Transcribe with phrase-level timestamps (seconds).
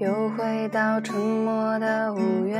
[0.00, 2.58] 又回到沉默的五月，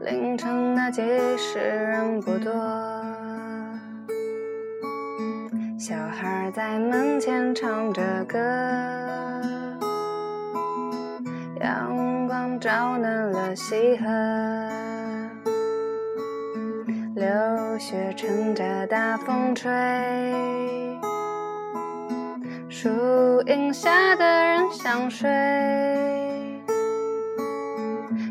[0.00, 1.02] 凌晨的集
[1.36, 2.50] 市人不多，
[5.78, 8.38] 小孩在门前唱着歌，
[11.60, 14.06] 阳光照暖了溪河，
[17.14, 19.70] 流雪乘着大风吹。
[22.84, 22.90] 树
[23.46, 25.26] 荫下的人想睡，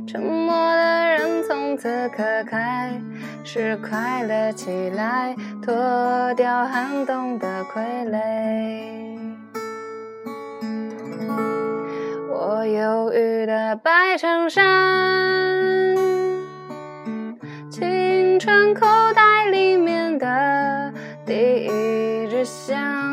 [0.05, 2.91] 沉默的人从此刻开
[3.43, 5.73] 始快乐起来，脱
[6.35, 9.17] 掉寒冬的傀儡。
[12.29, 15.97] 我忧郁的白衬衫，
[17.71, 20.93] 青春口袋里面的
[21.25, 23.12] 第一支香。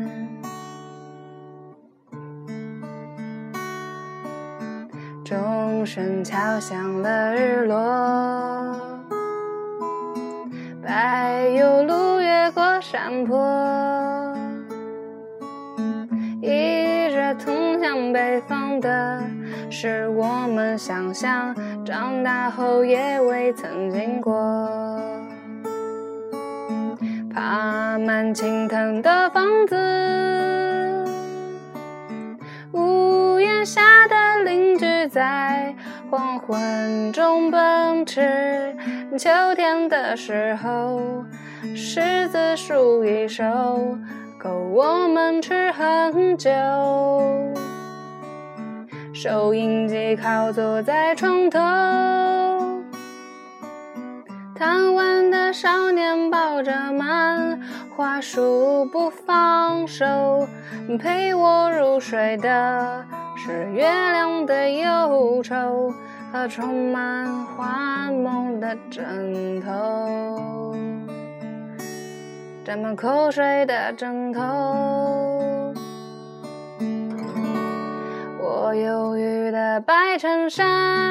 [5.31, 7.77] 钟声敲响了日落，
[10.81, 10.91] 柏
[11.55, 13.39] 油路越过山坡，
[16.41, 19.23] 一直通向北方的，
[19.69, 24.35] 是我们想象长大后也未曾经过。
[27.33, 31.05] 爬满青藤的房子，
[32.73, 34.20] 屋檐下的
[35.11, 35.75] 在
[36.09, 38.73] 黄昏中奔驰。
[39.19, 41.01] 秋天的时候，
[41.75, 43.97] 柿子树一熟，
[44.39, 46.49] 够我们吃很久。
[49.13, 51.59] 收音机靠坐在床头。
[55.51, 57.59] 少年抱着漫
[57.95, 60.47] 画书不放手，
[60.97, 65.93] 陪我入睡的是月亮的忧愁
[66.31, 70.73] 和充满幻梦的枕头，
[72.63, 74.41] 沾满口水的枕头。
[78.39, 81.10] 我忧郁的白衬衫。